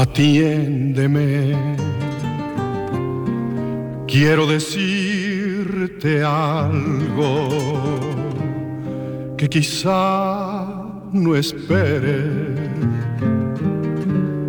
[0.00, 1.54] atiéndeme.
[4.06, 7.48] Quiero decirte algo
[9.36, 10.66] que quizá
[11.12, 12.60] no esperes,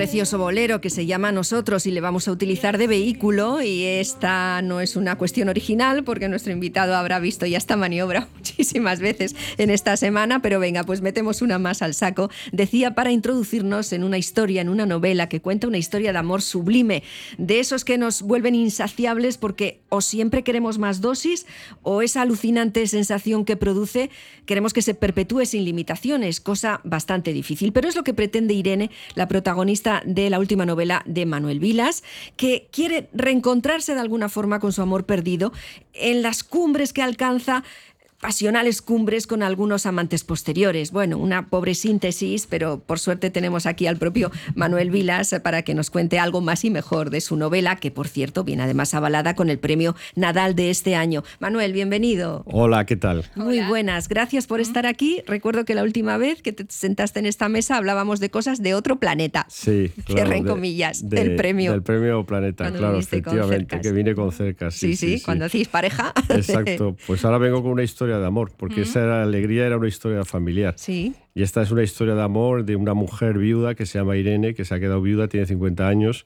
[0.04, 4.62] precioso bolero que se llama Nosotros y le vamos a utilizar de vehículo y esta
[4.62, 9.34] no es una cuestión original porque nuestro invitado habrá visto ya esta maniobra muchísimas veces
[9.58, 12.30] en esta semana, pero venga, pues metemos una más al saco.
[12.52, 16.42] Decía para introducirnos en una historia, en una novela que cuenta una historia de amor
[16.42, 17.04] sublime,
[17.38, 21.46] de esos que nos vuelven insaciables porque o siempre queremos más dosis
[21.82, 24.10] o esa alucinante sensación que produce
[24.46, 27.72] queremos que se perpetúe sin limitaciones, cosa bastante difícil.
[27.72, 32.04] Pero es lo que pretende Irene, la protagonista de la última novela de Manuel Vilas,
[32.36, 35.54] que quiere reencontrarse de alguna forma con su amor perdido
[35.94, 37.64] en las cumbres que alcanza
[38.24, 40.92] pasionales cumbres con algunos amantes posteriores.
[40.92, 45.74] Bueno, una pobre síntesis, pero por suerte tenemos aquí al propio Manuel Vilas para que
[45.74, 49.36] nos cuente algo más y mejor de su novela, que por cierto viene además avalada
[49.36, 51.26] con el premio Nadal de este año.
[51.42, 52.44] Manuel, bienvenido.
[52.46, 53.26] Hola, ¿qué tal?
[53.36, 55.22] Muy buenas, gracias por estar aquí.
[55.28, 58.74] Recuerdo que la última vez que te sentaste en esta mesa hablábamos de cosas de
[58.74, 59.46] otro planeta.
[59.50, 60.32] Sí, claro.
[60.32, 61.74] en comillas, del premio.
[61.74, 64.72] Del premio Planeta, claro, efectivamente, que vine con cerca.
[64.72, 66.14] Sí, sí, sí, cuando hacéis pareja.
[66.30, 70.26] Exacto, pues ahora vengo con una historia de amor, porque esa alegría era una historia
[70.26, 70.76] familiar.
[70.78, 71.16] Sí.
[71.34, 74.54] Y esta es una historia de amor de una mujer viuda que se llama Irene,
[74.54, 76.26] que se ha quedado viuda, tiene 50 años.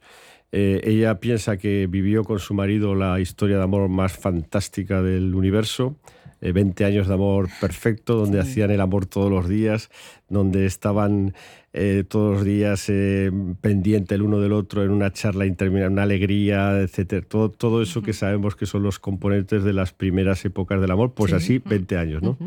[0.52, 5.36] Eh, ella piensa que vivió con su marido la historia de amor más fantástica del
[5.36, 5.96] universo.
[6.42, 9.90] 20 años de amor perfecto, donde hacían el amor todos los días,
[10.30, 11.34] donde estaban
[11.74, 13.32] eh, todos los días eh,
[13.62, 17.26] pendiente el uno del otro en una charla interminable, una alegría, etcétera.
[17.28, 21.14] Todo, todo eso que sabemos que son los componentes de las primeras épocas del amor,
[21.14, 22.38] pues así 20 años, ¿no?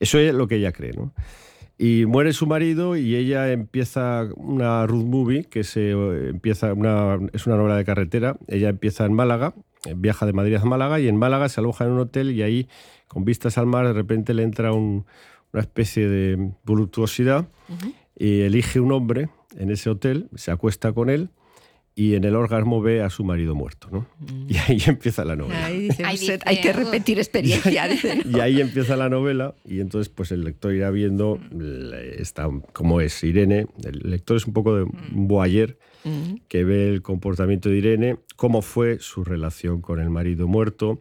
[0.00, 1.12] Eso es lo que ella cree, ¿no?
[1.76, 7.46] Y muere su marido y ella empieza una road movie, que se, empieza una, es
[7.46, 8.36] una novela de carretera.
[8.46, 9.54] Ella empieza en Málaga,
[9.96, 12.68] viaja de Madrid a Málaga y en Málaga se aloja en un hotel y ahí,
[13.08, 15.06] con vistas al mar, de repente le entra un,
[15.52, 17.48] una especie de voluptuosidad
[18.16, 21.30] y elige un hombre en ese hotel, se acuesta con él
[21.96, 24.06] y en el orgasmo ve a su marido muerto, ¿no?
[24.48, 25.66] Y ahí empieza la novela.
[25.66, 27.86] Ahí dice, usted, hay que repetir experiencia.
[27.86, 31.38] dice, Y ahí empieza la novela y entonces pues el lector irá viendo
[32.18, 33.66] esta, cómo es Irene.
[33.84, 35.78] El lector es un poco de un voyeur
[36.48, 41.00] que ve el comportamiento de Irene, cómo fue su relación con el marido muerto,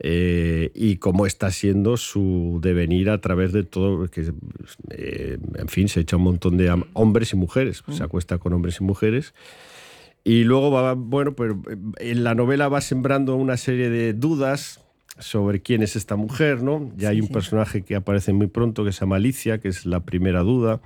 [0.00, 4.32] eh, y cómo está siendo su devenir a través de todo, que
[4.90, 8.78] eh, en fin, se echa un montón de hombres y mujeres, se acuesta con hombres
[8.80, 9.34] y mujeres.
[10.28, 11.54] Y luego va, bueno, pues
[12.00, 14.78] en la novela va sembrando una serie de dudas
[15.18, 16.92] sobre quién es esta mujer, ¿no?
[16.98, 17.32] Ya sí, hay un sí.
[17.32, 20.82] personaje que aparece muy pronto que se llama Alicia, que es la primera duda.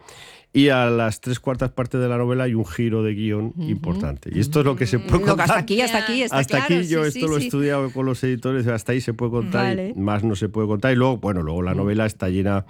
[0.53, 3.53] Y a las tres cuartas partes de la novela hay un giro de guion uh
[3.57, 3.69] -huh.
[3.69, 4.31] importante.
[4.33, 5.41] Y esto es lo que se puede contar.
[5.41, 8.07] Hasta aquí, hasta aquí, está Hasta claro, aquí yo sí, esto lo he estudiado con
[8.07, 9.93] los editores, hasta ahí se puede contar, Vale.
[9.97, 10.93] y más no se puede contar.
[10.93, 12.65] Y luego, bueno, luego la novela está llena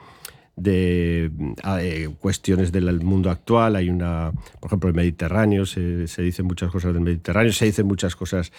[0.57, 1.31] de
[1.81, 3.77] eh, cuestiones del mundo actual.
[3.77, 7.87] Hay una, por ejemplo, el Mediterráneo, se, se dicen muchas cosas del Mediterráneo, se dicen
[7.87, 8.53] muchas cosas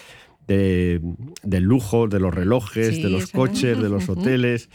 [0.46, 1.00] de,
[1.42, 4.70] del lujo, de los relojes, Sí, de los coches, de los hoteles.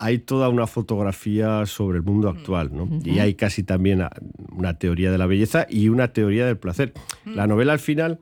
[0.00, 2.88] Hay toda una fotografía sobre el mundo actual, ¿no?
[3.04, 4.10] Y hay casi también a-
[4.52, 6.92] una teoría de la belleza y una teoría del placer.
[7.24, 8.20] La novela al final,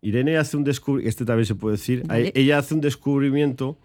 [0.00, 3.78] Irene hace un descubrimiento, este también se puede decir, ella hace un descubrimiento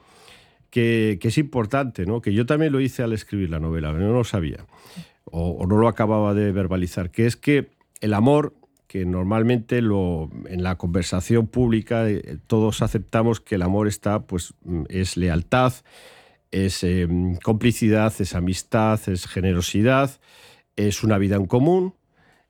[0.74, 2.20] que, que es importante, ¿no?
[2.20, 4.66] que yo también lo hice al escribir la novela, no lo sabía
[5.26, 7.70] o, o no lo acababa de verbalizar, que es que
[8.02, 8.56] el amor,
[8.88, 14.56] que normalmente lo, en la conversación pública eh, todos aceptamos que el amor está, pues
[14.64, 15.74] mm, es lealtad,
[16.50, 17.08] es eh,
[17.44, 20.10] complicidad, es amistad, es generosidad,
[20.76, 21.94] es una vida en común,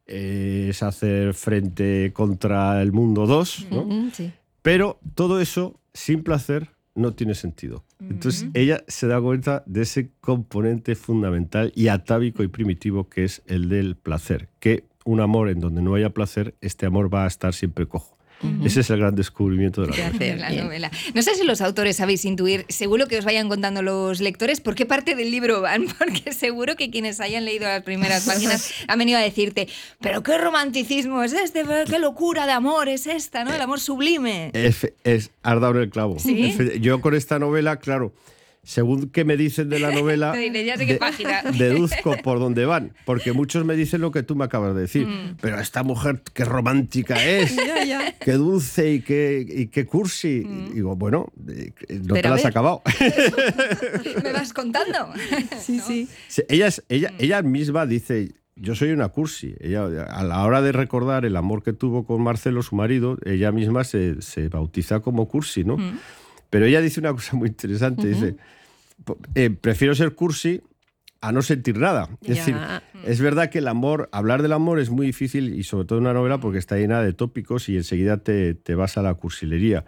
[0.08, 4.10] eh, es hacer frente contra el mundo dos, ¿no?
[4.14, 4.32] Sí.
[4.62, 7.84] Pero todo eso, sin placer, no tiene sentido.
[8.10, 13.42] Entonces ella se da cuenta de ese componente fundamental y atávico y primitivo que es
[13.48, 14.50] el del placer.
[14.60, 18.18] Que un amor en donde no haya placer, este amor va a estar siempre cojo.
[18.64, 20.16] Ese es el gran descubrimiento de la novela.
[20.16, 20.64] Hacer, de la bien.
[20.66, 20.92] novela.
[21.14, 24.76] No sé si los autores sabéis intuir, seguro que os vayan contando los lectores por
[24.76, 29.00] qué parte del libro van, porque seguro que quienes hayan leído las primeras páginas han
[29.00, 29.68] venido a decirte,
[30.02, 33.54] pero qué romanticismo es este, qué locura de amor es esta, ¿no?
[33.54, 34.52] El amor sublime.
[34.54, 36.18] Es, es has dado en el clavo.
[36.80, 38.14] Yo con esta novela, claro,
[38.64, 40.50] según que me dicen de la novela, de-
[41.58, 45.06] deduzco por dónde van, porque muchos me dicen lo que tú me acabas de decir,
[45.08, 45.38] Mm.
[45.42, 48.18] pero esta mujer qué romántica es, Ya, ya.
[48.20, 50.44] qué dulce y qué, y qué cursi.
[50.46, 50.68] Mm.
[50.72, 51.72] Y digo, bueno, eh,
[52.02, 52.82] no Pero te la has acabado.
[54.24, 55.10] ¿Me vas contando?
[55.60, 56.08] Sí, sí.
[56.28, 57.16] Sí, ella, es- ella, Mm.
[57.20, 59.56] ella misma dice, yo soy una cursi.
[59.60, 63.52] Ella, a la hora de recordar el amor que tuvo con Marcelo, su marido, ella
[63.52, 65.78] misma se, se bautiza como cursi, ¿no?
[65.78, 66.00] Mm.
[66.54, 68.36] Pero ella dice una cosa muy interesante, dice,
[69.04, 70.62] "Po- eh, prefiero ser cursi
[71.20, 72.10] a no sentir nada.
[72.22, 72.34] Es Ya.
[72.36, 72.56] decir,
[73.06, 76.04] es verdad que el amor, hablar del amor es muy difícil y sobre todo en
[76.06, 79.84] una novela porque está llena de tópicos y enseguida te, te vas a la cursilería.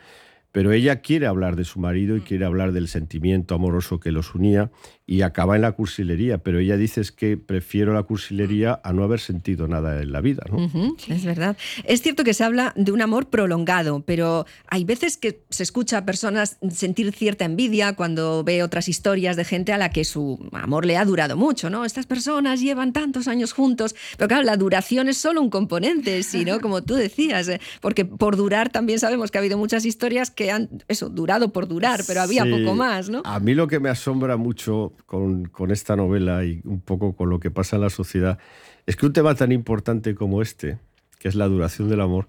[0.51, 4.33] Pero ella quiere hablar de su marido y quiere hablar del sentimiento amoroso que los
[4.33, 4.71] unía
[5.07, 6.39] y acaba en la cursilería.
[6.39, 10.21] Pero ella dice es que prefiero la cursilería a no haber sentido nada en la
[10.21, 10.43] vida.
[10.51, 10.65] ¿no?
[10.65, 11.55] Ujú, es verdad.
[11.83, 15.99] Es cierto que se habla de un amor prolongado, pero hay veces que se escucha
[15.99, 20.49] a personas sentir cierta envidia cuando ve otras historias de gente a la que su
[20.53, 21.85] amor le ha durado mucho, ¿no?
[21.85, 26.45] Estas personas llevan tantos años juntos, pero claro, la duración es solo un componente, sí,
[26.45, 26.59] ¿no?
[26.59, 30.49] Como tú decías, eh, porque por durar también sabemos que ha habido muchas historias que
[30.51, 32.49] han, eso, durado por durar, pero había Sí.
[32.49, 33.21] poco más, ¿no?
[33.25, 37.29] A mí lo que me asombra mucho con, con esta novela y un poco con
[37.29, 38.37] lo que pasa en la sociedad
[38.85, 40.77] es que un tema tan importante como este,
[41.19, 42.27] que es la duración del amor,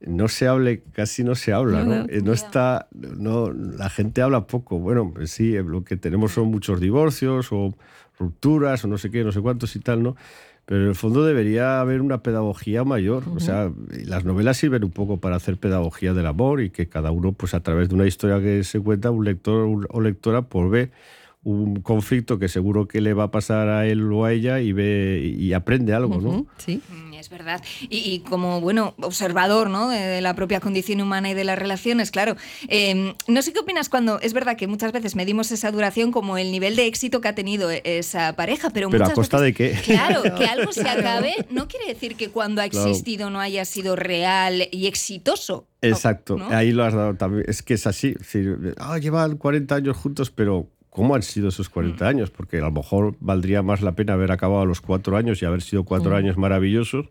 [0.00, 2.02] no se hable, casi no se habla, No, ¿no?
[2.04, 2.08] no.
[2.10, 4.78] Eh, está, no, la gente habla poco.
[4.78, 7.74] Bueno, pues sí, eh, lo que tenemos son muchos divorcios o
[8.18, 10.16] rupturas o no sé qué, no sé cuántos y tal, ¿no?
[10.66, 13.24] Pero en el fondo debería haber una pedagogía mayor.
[13.34, 16.86] O sea, y las novelas sirven un poco para hacer pedagogía del amor y que
[16.86, 20.42] cada uno, pues a través de una historia que se cuenta, un lector o lectora,
[20.42, 20.90] pues ve
[21.44, 24.72] un conflicto que seguro que le va a pasar a él o a ella y
[24.72, 26.46] ve y aprende algo, ¿no?
[26.58, 26.80] Sí.
[26.88, 27.62] Mm, Es verdad.
[27.88, 29.88] Y, y como, bueno, observador ¿no?
[29.88, 32.36] de, de la propia condición humana y de las relaciones, claro.
[32.68, 36.36] Eh, no sé qué opinas cuando es verdad que muchas veces medimos esa duración como
[36.38, 39.58] el nivel de éxito que ha tenido e- esa pareja, pero, Pero a costa veces-
[39.58, 39.92] de qué?
[39.94, 42.88] Claro, que algo se acabe no quiere decir que cuando ha Claro.
[42.90, 45.66] existido no haya sido real y exitoso.
[45.82, 46.48] Exacto, ¿no?
[46.48, 47.44] ahí lo has dado también.
[47.46, 48.08] Es que es así.
[48.08, 52.30] Es decir, ah, llevan 40 años juntos, pero ¿cómo han sido esos 40 años?
[52.30, 55.44] Porque a lo mejor valdría más la pena haber acabado a los cuatro años y
[55.44, 57.06] haber sido cuatro años maravillosos.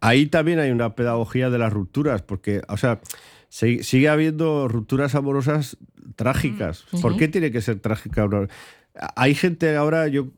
[0.00, 3.00] Ahí también hay una pedagogía de las rupturas, porque, o sea,
[3.48, 5.76] se- sigue habiendo rupturas amorosas
[6.14, 6.84] trágicas.
[7.02, 8.46] ¿Por qué tiene que ser trágica una-
[9.16, 10.28] Hay gente ahora, yo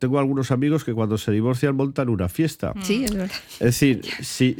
[0.00, 2.72] tengo algunos amigos que cuando se divorcian montan una fiesta.
[2.82, 3.30] Sí, es verdad.
[3.54, 4.56] Es decir, si,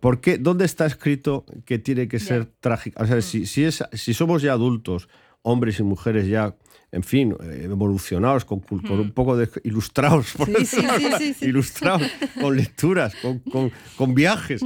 [0.00, 3.02] ¿por qué, ¿dónde está escrito que tiene que ser trágico?
[3.02, 5.08] O sea, si, si, es, si somos ya adultos,
[5.42, 6.54] hombres y mujeres ya,
[6.92, 12.02] en fin, eh, evolucionados, con, con un poco de ilustrados, por Sí, sí, sí, ilustrados,
[12.40, 14.62] con lecturas, con, con- con viajes.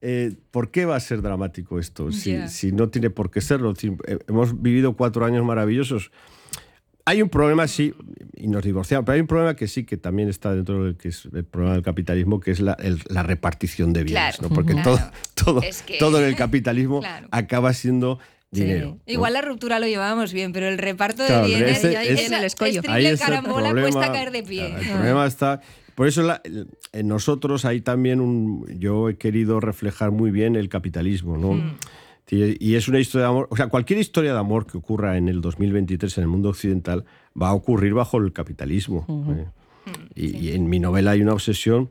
[0.00, 2.12] Eh, ¿Por qué va a ser dramático esto?
[2.12, 2.48] Si, Ya.
[2.48, 3.74] si no tiene por qué serlo.
[3.74, 6.10] Si, eh, hemos vivido cuatro años maravillosos.
[7.04, 7.94] Hay un problema, sí,
[8.36, 11.08] y nos divorciamos, pero hay un problema que sí, que también está dentro del que
[11.08, 14.54] es el problema del capitalismo, que es la, el- la repartición de bienes, Claro, ¿no?
[14.54, 14.90] Porque claro.
[15.34, 17.28] todo, todo, Es que- todo en el capitalismo Claro.
[17.30, 18.18] acaba siendo
[18.52, 18.62] Sí.
[18.62, 18.86] dinero.
[18.92, 19.00] ¿no?
[19.06, 22.34] Igual la ruptura lo llevábamos bien, pero el reparto Claro, de bienes ya ese- en
[22.34, 22.80] el escollo.
[22.84, 23.90] Ahí Ahí triple es el carambola problema.
[23.90, 24.68] cuesta caer de pie.
[24.68, 25.60] Claro, el problema está.
[25.94, 28.64] Por eso la- el- en nosotros hay también un.
[28.78, 31.52] Yo he querido reflejar muy bien el capitalismo, ¿no?
[31.54, 31.76] Hmm.
[32.30, 33.48] Y es una historia de amor.
[33.50, 37.04] O sea, cualquier historia de amor que ocurra en el 2023 en el mundo occidental
[37.40, 39.06] va a ocurrir bajo el capitalismo.
[39.30, 39.46] ¿eh?
[40.14, 41.90] Y, y en mi novela hay una obsesión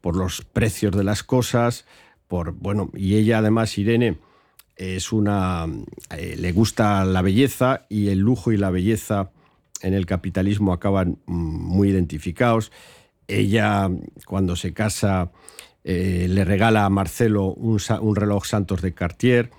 [0.00, 1.86] por los precios de las cosas,
[2.26, 2.52] por.
[2.52, 4.18] Bueno, y ella además, Irene
[4.78, 5.66] es una
[6.16, 9.30] eh, le gusta la belleza y el lujo y la belleza
[9.82, 12.72] en el capitalismo acaban mm, muy identificados.
[13.26, 13.90] Ella
[14.24, 15.30] cuando se casa
[15.84, 19.50] eh, le regala a Marcelo un, reloj Santos de Cartier.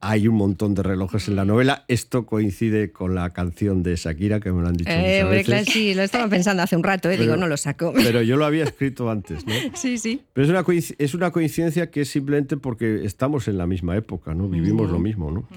[0.00, 1.84] Hay un montón de relojes en la novela.
[1.88, 5.46] Esto coincide con la canción de Shakira, que me lo han dicho Eh, muchas veces.
[5.46, 7.92] claro, sí, lo estaba pensando hace un rato, eh, digo, no lo saco.
[7.94, 9.54] Pero yo lo había escrito antes, ¿no?
[9.74, 10.20] Sí, sí.
[10.34, 10.64] Pero es una,
[10.98, 14.48] es una coincidencia que es simplemente porque estamos en la misma época, ¿no?
[14.48, 15.48] Vivimos lo mismo, ¿no?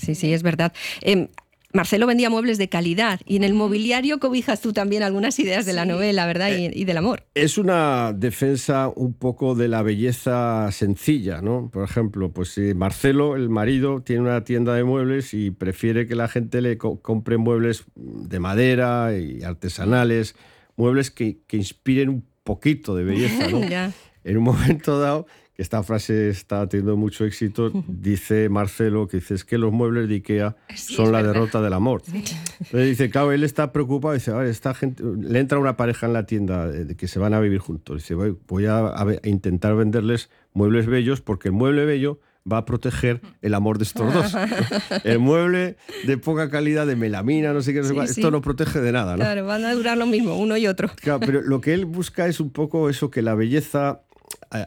[0.00, 0.72] Sí, sí, es verdad.
[1.02, 1.28] Em,
[1.72, 5.72] Marcelo vendía muebles de calidad y en el mobiliario cobijas tú también algunas ideas de
[5.72, 6.50] la novela, ¿verdad?
[6.56, 7.24] Y, y del amor.
[7.34, 11.70] Es una defensa un poco de la belleza sencilla, ¿no?
[11.72, 16.28] Por ejemplo, pues Marcelo, el marido, tiene una tienda de muebles y prefiere que la
[16.28, 20.34] gente le co- compre muebles de madera y artesanales,
[20.76, 23.60] muebles que, que inspiren un poquito de belleza, ¿no?
[24.24, 29.34] En un momento dado, que esta frase está teniendo mucho éxito, dice Marcelo que dice,
[29.34, 31.34] es que los muebles de Ikea Sí, son la verdad.
[31.34, 32.02] derrota del amor.
[32.06, 36.06] Entonces dice, claro, él está preocupado, dice, a ver, esta gente, le entra una pareja
[36.06, 37.98] en la tienda eh, de que se van a vivir juntos.
[37.98, 38.94] Dice, voy, voy a,
[39.24, 42.18] intentar venderles muebles bellos porque el mueble bello
[42.50, 44.34] va a proteger el amor de estos dos.
[45.04, 48.40] El mueble de poca calidad, de melamina, no sé qué, no sé Sí, esto no
[48.40, 49.18] protege de nada, ¿no?
[49.18, 50.90] Claro, van a durar lo mismo, uno y otro.
[50.96, 54.00] Claro, pero lo que él busca es un poco eso, que la belleza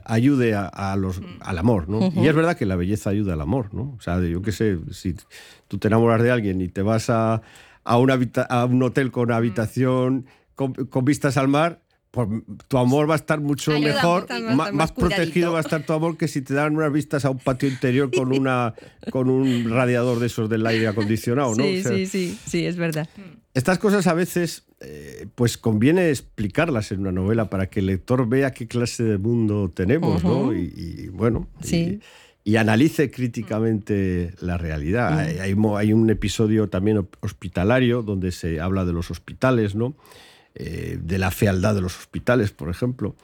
[0.05, 2.11] ayude a, a los, al amor, ¿no?
[2.15, 3.95] Y es verdad que la belleza ayuda al amor, ¿no?
[3.97, 5.15] O sea, yo qué sé, si
[5.67, 7.41] tú te enamoras de alguien y te vas a,
[7.83, 10.25] a, una a un hotel con habitación
[10.55, 11.81] con, con vistas al mar,
[12.15, 12.29] pues
[12.69, 14.27] tu amor va a estar mucho Ayuda mejor,
[14.73, 17.39] más, protegido va a estar tu amor que si te dan unas vistas a un
[17.39, 18.73] patio interior con, una,
[19.11, 21.63] con un radiador de esos del aire acondicionado, ¿no?
[21.63, 23.09] Sí, O sea, sí, sí, sí, es verdad.
[23.53, 28.27] estas cosas a veces, eh, pues conviene explicarlas en una novela para que el lector
[28.29, 30.53] vea qué clase de mundo tenemos, ¿no?
[30.53, 31.99] Y, y, bueno, Sí.
[32.45, 35.19] y, analice críticamente la realidad.
[35.19, 39.95] Hay, hay hay un episodio también hospitalario donde se habla de los hospitales, ¿no?
[40.57, 43.15] Eh, de la fealdad de los hospitales, por ejemplo.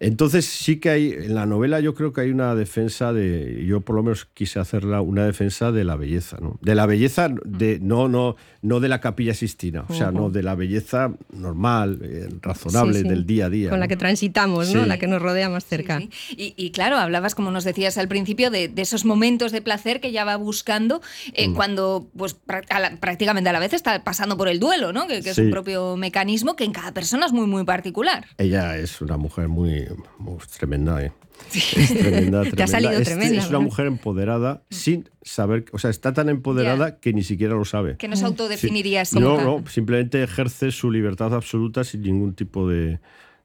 [0.00, 3.82] Entonces sí que hay, en la novela yo creo que hay una defensa de, yo
[3.82, 6.58] por lo menos quise hacerla, una defensa de la belleza, ¿no?
[6.62, 10.42] De la belleza, de, no, no, no de la capilla sistina, o sea, no, de
[10.42, 13.08] la belleza normal, eh, razonable, Sí, sí.
[13.08, 13.68] del día a día.
[13.70, 14.82] Con la que transitamos, ¿no?
[14.84, 14.88] Sí.
[14.88, 15.98] La que nos rodea más cerca.
[16.00, 16.08] sí.
[16.30, 20.00] Y, y claro, hablabas, como nos decías al principio, de, de esos momentos de placer
[20.00, 21.02] que ella va buscando
[21.34, 21.54] eh, Mm.
[21.54, 22.36] cuando pues,
[22.70, 25.06] a la- prácticamente a la vez está pasando por el duelo, ¿no?
[25.06, 25.42] que, que es Sí.
[25.42, 28.24] un propio mecanismo que en cada persona es muy, muy particular.
[28.38, 29.84] Ella es una mujer muy,
[30.18, 31.12] muy tremenda, ¿eh?
[31.52, 35.90] Es tremenda, Te ha salido Es- tremenda, Es, una mujer empoderada sin saber, o sea,
[35.90, 37.96] está tan empoderada que ni siquiera lo sabe.
[37.96, 39.14] Que no se autodefinirías Sí.
[39.16, 43.00] como No, no, simplemente ejerce su libertad absoluta sin ningún tipo de,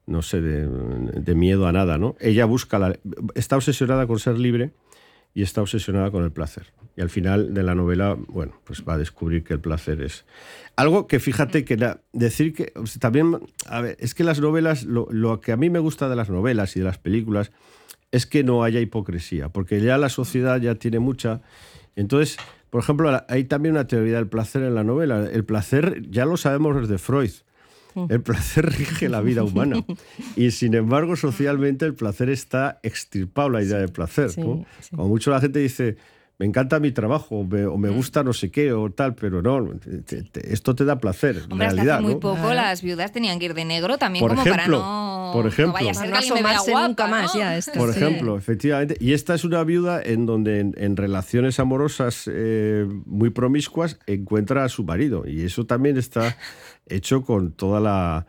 [0.06, 2.16] no sé, de, de miedo a nada, ¿no?
[2.20, 2.98] Ella busca la...
[3.34, 4.72] Está obsesionada con ser libre
[5.36, 6.72] y está obsesionada con el placer.
[6.96, 10.24] Y al final de la novela, bueno, pues va a descubrir que el placer es...
[10.76, 15.06] Algo que fíjate que la- decir que también, a ver, es que las novelas, lo,
[15.10, 17.52] lo que a mí me gusta de las novelas y de las películas
[18.12, 21.42] es que no haya hipocresía, porque ya la sociedad ya tiene mucha.
[21.96, 22.38] Entonces,
[22.70, 25.28] por ejemplo, hay también una teoría del placer en la novela.
[25.30, 27.32] El placer ya lo sabemos desde Freud.
[28.08, 29.84] El placer rige la vida humana.
[30.36, 34.30] Y sin embargo, socialmente el placer está extirpado, la idea de placer.
[34.30, 34.64] Sí, ¿no?
[34.80, 34.94] sí.
[34.94, 35.96] Como mucho la gente dice,
[36.38, 39.40] me encanta mi trabajo, o me, o me gusta no sé qué, o tal, pero
[39.40, 39.70] no,
[40.04, 41.94] te- te- esto te da placer, en Hombre, hasta realidad.
[41.96, 42.54] hace muy poco Claro.
[42.54, 45.66] las viudas tenían que ir de negro también Por como para ejemplo, no, por ejemplo.
[45.68, 47.40] no vaya a ser Para que me vea guapa, nunca más ¿no?
[47.40, 47.72] ya esto.
[47.74, 48.00] Por Sí.
[48.04, 48.96] ejemplo, efectivamente.
[49.00, 54.64] Y esta es una viuda en donde en, en relaciones amorosas eh, muy promiscuas encuentra
[54.64, 55.24] a su marido.
[55.26, 56.36] Y eso también está
[56.86, 58.26] hecho con toda la,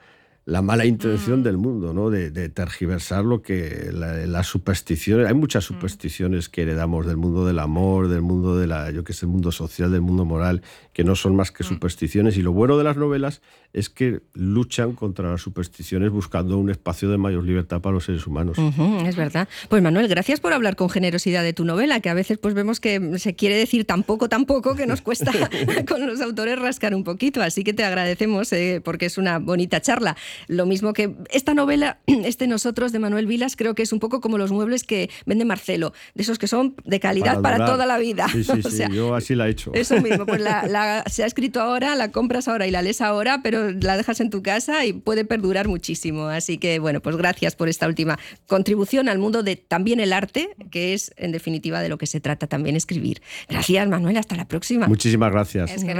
[0.47, 2.09] la mala intención del mundo, ¿no?
[2.09, 5.27] De, de tergiversar lo que la- las supersticiones.
[5.27, 9.11] Hay muchas supersticiones que heredamos del mundo del amor, del mundo de la, yo que
[9.11, 10.61] sé, el mundo social, del mundo moral,
[10.93, 12.37] que no son más que supersticiones.
[12.37, 13.41] Y lo bueno de las novelas
[13.73, 18.25] es que luchan contra las supersticiones buscando un espacio de mayor libertad para los seres
[18.25, 18.57] humanos.
[19.05, 19.49] Es verdad.
[19.67, 22.79] Pues Manuel, gracias por hablar con generosidad de tu novela, que a veces pues vemos
[22.79, 25.33] que se quiere decir tan poco, tan poco que nos cuesta
[25.89, 27.41] con los autores rascar un poquito.
[27.41, 30.15] Así que te agradecemos eh, porque es una bonita charla.
[30.48, 34.22] Lo mismo que esta novela, este Nosotros de Manuel Vilas, creo que es un poco
[34.22, 37.98] como los muebles que vende Marcelo, de esos que son de calidad para, toda la
[37.98, 38.27] vida.
[38.32, 39.72] Sí, sí, O sí, sea, yo así la he hecho.
[39.74, 43.01] Eso mismo, pues la, la- se ha escrito ahora, la compras ahora y la lees
[43.01, 46.25] ahora, pero la dejas en tu casa y puede perdurar muchísimo.
[46.27, 48.17] Así que, bueno, pues gracias por esta última
[48.48, 52.20] contribución al mundo de también el arte, que es en definitiva de lo que se
[52.20, 53.22] trata también escribir.
[53.50, 54.88] Gracias, Manuel, hasta la próxima.
[54.88, 55.72] Muchísimas gracias.
[55.72, 55.94] Es que.